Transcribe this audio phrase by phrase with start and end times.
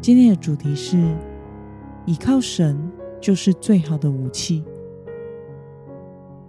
[0.00, 0.96] 今天的主题是
[2.06, 4.64] 倚靠神就是最好的武器。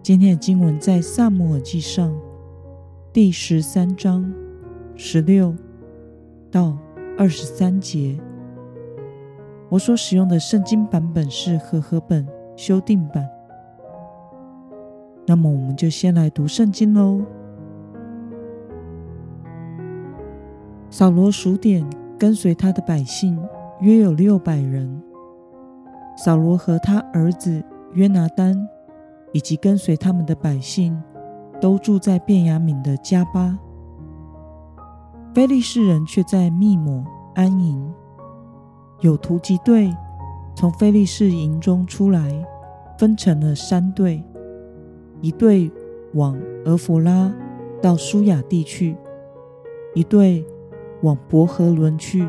[0.04, 2.16] 今天的经文在撒母耳记上
[3.12, 4.32] 第十三章
[4.96, 5.54] 十六
[6.52, 6.78] 到
[7.18, 8.20] 二十三节。
[9.68, 13.28] 我所使用的圣经版本是和合本修订版。
[15.26, 17.22] 那么，我们就先来读圣经喽。
[20.90, 21.84] 扫罗数点。
[22.20, 23.40] 跟随他的百姓
[23.80, 25.02] 约有六百人。
[26.18, 28.68] 扫罗和他儿子约拿单，
[29.32, 31.02] 以及跟随他们的百姓，
[31.62, 33.58] 都住在便雅悯的迦巴。
[35.34, 37.90] 非利士人却在密抹安营。
[39.00, 39.96] 有突击队
[40.54, 42.46] 从非利士营中出来，
[42.98, 44.22] 分成了三队：
[45.22, 45.72] 一队
[46.16, 47.34] 往俄弗拉
[47.82, 48.98] 到书亚地去，
[49.96, 50.46] 一队。
[51.02, 52.28] 往伯和仑去，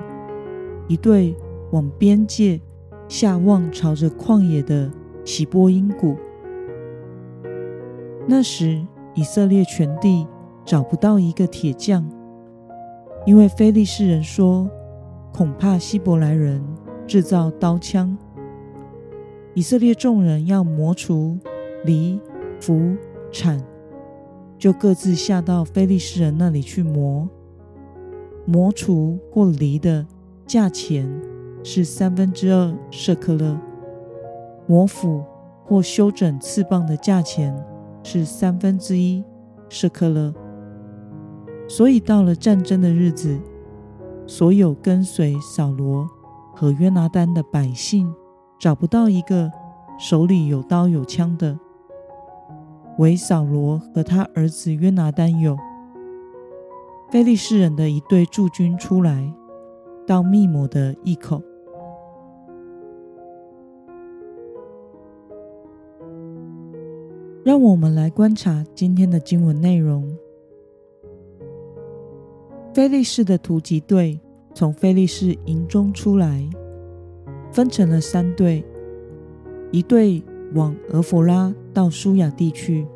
[0.88, 1.34] 一队
[1.72, 2.60] 往边界
[3.08, 4.90] 下望，朝着旷野的
[5.24, 6.16] 洗波因谷。
[8.26, 10.26] 那时，以色列全地
[10.64, 12.08] 找不到一个铁匠，
[13.26, 14.70] 因为非利士人说，
[15.32, 16.62] 恐怕希伯来人
[17.06, 18.16] 制造刀枪。
[19.54, 21.36] 以色列众人要磨锄、
[21.84, 22.20] 犁、
[22.60, 22.96] 斧、
[23.32, 23.60] 铲，
[24.56, 27.28] 就各自下到非利士人那里去磨。
[28.46, 30.06] 磨锄或犁的
[30.46, 31.08] 价钱
[31.62, 33.58] 是三分之二舍克勒，
[34.66, 35.22] 磨斧
[35.64, 37.54] 或修整刺棒的价钱
[38.02, 39.22] 是三分之一
[39.68, 40.34] 舍克勒。
[41.68, 43.38] 所以到了战争的日子，
[44.26, 46.08] 所有跟随扫罗
[46.54, 48.12] 和约拿单的百姓，
[48.58, 49.52] 找不到一个
[49.98, 51.56] 手里有刀有枪的，
[52.98, 55.56] 唯扫罗和他儿子约拿单有。
[57.10, 59.34] 菲利士人的一队驻军出来，
[60.06, 61.42] 到密抹的隘口。
[67.42, 70.16] 让我们来观察今天的经文内容。
[72.72, 74.20] 菲利士的突击队
[74.54, 76.48] 从菲利士营中出来，
[77.50, 78.64] 分成了三队：
[79.72, 80.22] 一队
[80.54, 82.86] 往俄弗拉到书亚地区，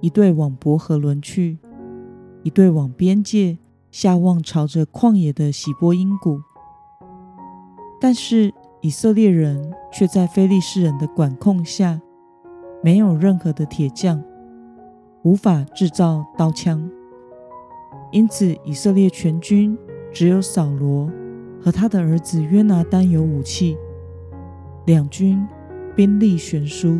[0.00, 1.56] 一队往伯和伦去。
[2.46, 3.58] 一队往边界
[3.90, 6.40] 下望，朝着旷野的洗波因谷。
[8.00, 12.00] 但是以色列人却在非利士人的管控下，
[12.84, 14.22] 没有任何的铁匠，
[15.24, 16.88] 无法制造刀枪。
[18.12, 19.76] 因此，以色列全军
[20.12, 21.10] 只有扫罗
[21.60, 23.76] 和他的儿子约拿单有武器，
[24.84, 25.44] 两军
[25.96, 26.96] 兵力悬殊。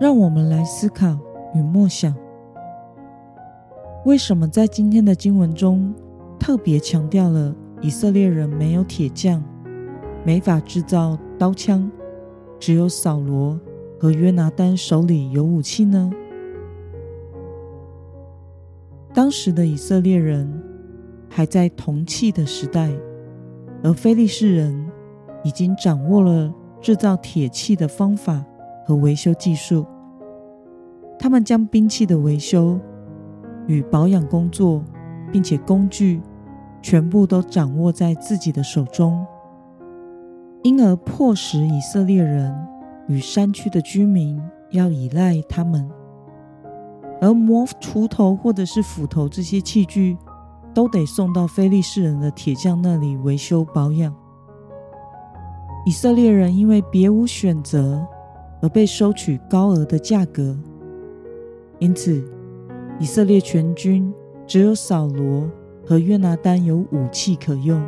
[0.00, 1.18] 让我们来思考
[1.54, 2.14] 与默想：
[4.04, 5.92] 为什么在今天的经文中
[6.38, 9.42] 特别强调了以色列人没有铁匠，
[10.24, 11.90] 没法制造刀枪，
[12.60, 13.58] 只有扫罗
[13.98, 16.12] 和约拿单手里有武器呢？
[19.12, 20.62] 当时的以色列人
[21.28, 22.88] 还在铜器的时代，
[23.82, 24.88] 而非利士人
[25.42, 28.44] 已经掌握了制造铁器的方法。
[28.88, 29.84] 和维修技术，
[31.18, 32.80] 他们将兵器的维修
[33.66, 34.82] 与保养工作，
[35.30, 36.22] 并且工具
[36.80, 39.26] 全部都掌握在自己的手中，
[40.62, 42.56] 因而迫使以色列人
[43.08, 44.40] 与山区的居民
[44.70, 45.86] 要依赖他们，
[47.20, 50.16] 而磨锄头或者是斧头这些器具，
[50.72, 54.14] 都得送到非利士人的铁匠那里维修保养。
[55.84, 58.02] 以色列人因为别无选择。
[58.60, 60.56] 而被收取高额的价格，
[61.78, 62.22] 因此
[62.98, 64.12] 以色列全军
[64.46, 65.48] 只有扫罗
[65.86, 67.80] 和约拿单有武器可用。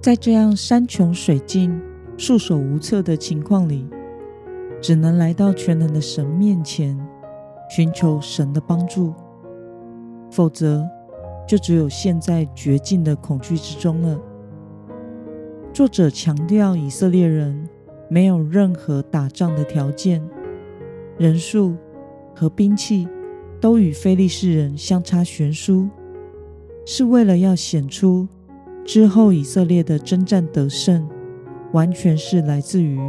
[0.00, 1.80] 在这样山穷水尽、
[2.16, 3.86] 束手无策的情况里，
[4.80, 6.98] 只能来到全能的神面前，
[7.70, 9.14] 寻求神的帮助，
[10.28, 10.84] 否则
[11.46, 14.20] 就只有陷在绝境的恐惧之中了。
[15.72, 17.68] 作者强调以色列人。
[18.12, 20.22] 没有任何打仗的条件、
[21.16, 21.74] 人数
[22.34, 23.08] 和兵器
[23.58, 25.88] 都与非利士人相差悬殊，
[26.84, 28.28] 是为了要显出
[28.84, 31.08] 之后以色列的征战得胜，
[31.72, 33.00] 完全是来自于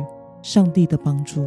[0.41, 1.45] 上帝的帮助。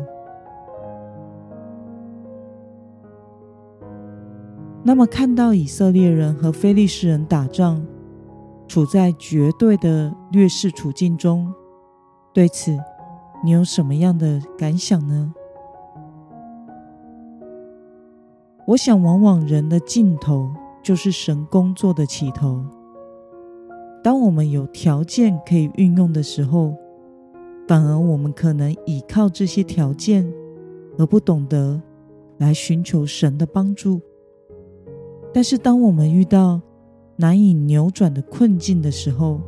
[4.82, 7.82] 那么，看到以色列人和非利士人打仗，
[8.69, 11.50] 处在绝对的劣势处境中，
[12.35, 12.79] 对此
[13.44, 15.33] 你有什么样的感想呢？
[18.67, 20.50] 我想，往往人的尽头
[20.83, 22.65] 就是神工作的起头。
[24.03, 26.75] 当我们有条件可以运用的时候，
[27.69, 30.27] 反而我们可能倚靠这些条件，
[30.99, 31.81] 而不懂得
[32.39, 34.00] 来寻求神的帮助。
[35.32, 36.61] 但是，当我们遇到
[37.17, 39.41] 难以扭转的困境的时候，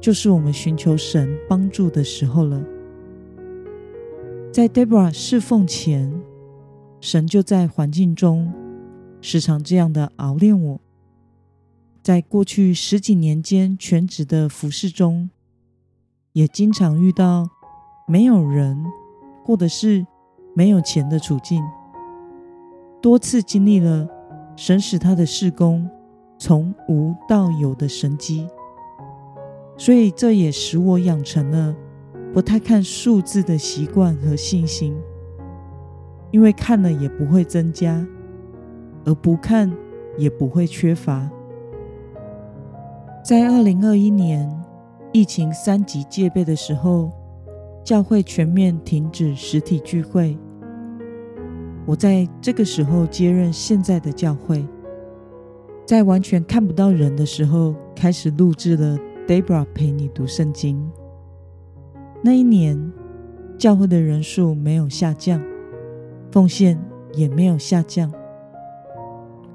[0.00, 2.62] 就是我们寻求神帮助的时候了。
[4.52, 6.12] 在 Deborah 侍奉前，
[7.00, 8.52] 神就在环境中
[9.20, 10.80] 时常这样的熬炼我。
[12.02, 15.30] 在过去十几年间全职的服侍中，
[16.32, 17.48] 也经常遇到
[18.08, 18.84] 没有人
[19.44, 20.04] 或者是
[20.52, 21.62] 没有钱的处境，
[23.00, 24.08] 多次经历了。
[24.56, 25.88] 神使他的事工
[26.36, 28.46] 从无到有的神迹，
[29.78, 31.74] 所以这也使我养成了
[32.32, 34.96] 不太看数字的习惯和信心，
[36.30, 38.06] 因为看了也不会增加，
[39.04, 39.70] 而不看
[40.16, 41.28] 也不会缺乏。
[43.24, 44.48] 在二零二一年
[45.12, 47.10] 疫情三级戒备的时候，
[47.84, 50.38] 教会全面停止实体聚会。
[51.86, 54.64] 我在这个时候接任现在的教会，
[55.84, 58.96] 在完全看不到人的时候，开始录制了
[59.26, 60.88] Debra 陪你读圣经。
[62.22, 62.92] 那一年，
[63.56, 65.42] 教会的人数没有下降，
[66.30, 66.78] 奉献
[67.14, 68.12] 也没有下降。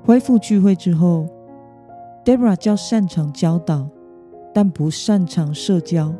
[0.04, 1.28] 恢复聚会之后
[2.24, 3.88] ，Debra 较擅长教导，
[4.52, 6.14] 但不擅长社交。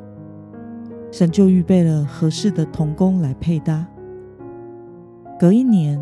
[1.12, 3.88] 神就预备了合适的童工来配搭。
[5.40, 6.00] 隔一年，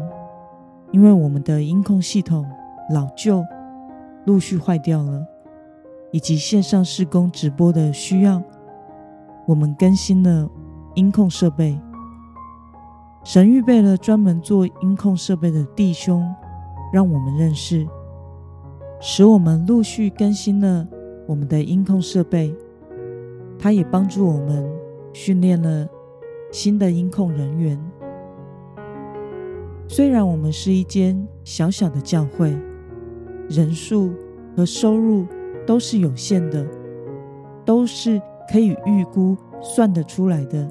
[0.91, 2.45] 因为我们的音控系统
[2.91, 3.43] 老旧，
[4.25, 5.25] 陆续坏掉了，
[6.11, 8.41] 以及线上施工直播的需要，
[9.45, 10.49] 我们更新了
[10.95, 11.79] 音控设备。
[13.23, 16.23] 神预备了专门做音控设备的弟兄，
[16.91, 17.87] 让我们认识，
[18.99, 20.87] 使我们陆续更新了
[21.27, 22.53] 我们的音控设备。
[23.57, 24.69] 他也帮助我们
[25.13, 25.87] 训练了
[26.51, 27.79] 新的音控人员。
[29.87, 32.53] 虽然我们是一间小小的教会，
[33.49, 34.11] 人数
[34.57, 35.25] 和收入
[35.65, 36.67] 都是有限的，
[37.63, 40.69] 都是可以预估算得出来的，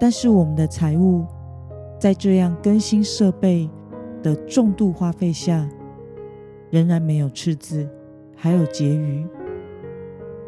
[0.00, 1.24] 但是我们的财务
[1.98, 3.68] 在这样更新设备
[4.22, 5.68] 的重度花费下，
[6.70, 7.88] 仍然没有赤字，
[8.36, 9.26] 还有结余。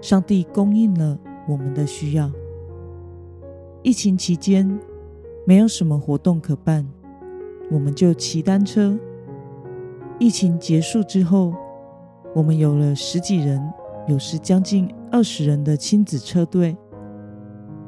[0.01, 1.19] 上帝供应了
[1.49, 2.31] 我们的需要。
[3.83, 4.79] 疫情期间
[5.47, 6.87] 没有什么活动可办。
[7.71, 8.99] 我们就骑单车。
[10.19, 11.55] 疫情结束之后，
[12.35, 13.61] 我们有了十几人，
[14.07, 16.77] 有时将近二十人的亲子车队，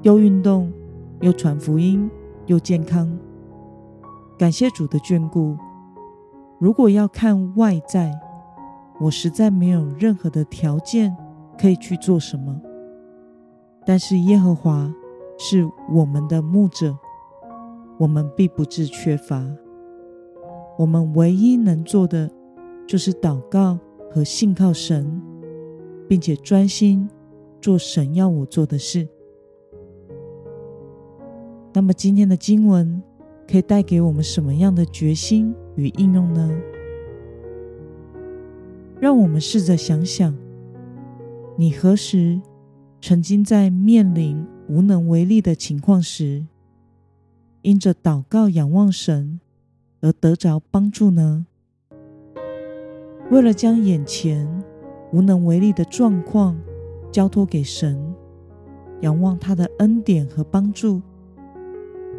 [0.03, 0.73] 又运动，
[1.23, 2.09] 又传福音，
[2.47, 3.19] 又健康。
[4.39, 5.57] 感谢主的眷顾。
[6.61, 8.17] 如果要看外在，
[9.01, 11.17] 我实在没有任何的条件
[11.59, 12.61] 可以去做什么。
[13.85, 14.95] 但是耶和华
[15.37, 16.97] 是我们的牧者，
[17.99, 19.45] 我们必不致缺乏。
[20.79, 22.31] 我们唯一能做的，
[22.87, 23.81] 就是祷告
[24.13, 25.21] 和信靠神，
[26.07, 27.09] 并且专心
[27.61, 29.09] 做神要我做的事。
[31.73, 33.03] 那么，今天的经文
[33.47, 36.51] 可以带给我们什么样的决心与应用呢？
[38.99, 40.35] 让我们试着想想，
[41.57, 42.41] 你何时
[43.03, 46.47] 曾经在面临无能为力的情况时，
[47.61, 49.39] 因着祷告仰望神，
[50.01, 51.47] 而得着帮助呢？
[53.31, 54.63] 为了将眼前
[55.13, 56.57] 无能为力的状况
[57.17, 58.15] 交托给神，
[59.01, 61.01] 仰望他的恩典和帮助，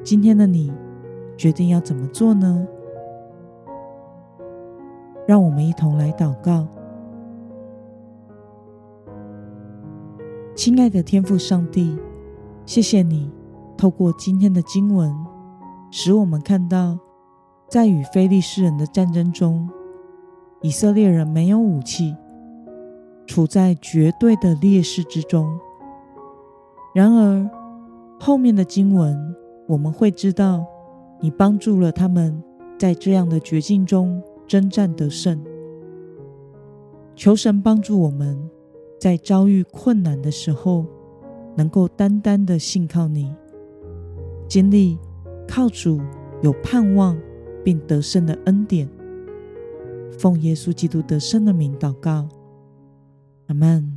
[0.03, 0.73] 今天的你
[1.37, 2.67] 决定要怎么做呢？
[5.27, 6.67] 让我们一同来祷告。
[10.55, 11.95] 亲爱的天父上帝，
[12.65, 13.31] 谢谢你
[13.77, 15.15] 透过今天的经文，
[15.91, 16.97] 使我们看到。
[17.69, 19.69] 在与非利士人的战争中，
[20.61, 22.15] 以色列人没有武器，
[23.27, 25.59] 处在绝对的劣势之中。
[26.95, 27.49] 然而，
[28.19, 29.35] 后面的经文
[29.67, 30.65] 我们会知道，
[31.21, 32.41] 你帮助了他们
[32.79, 35.39] 在这样的绝境中征战得胜。
[37.15, 38.49] 求神帮助我们，
[38.99, 40.85] 在遭遇困难的时候，
[41.55, 43.31] 能够单单的信靠你，
[44.47, 44.97] 经历
[45.47, 45.99] 靠主
[46.41, 47.17] 有盼望
[47.63, 48.89] 并得胜的恩典。
[50.17, 52.27] 奉耶稣基督得胜的名祷告，
[53.47, 53.96] 阿门。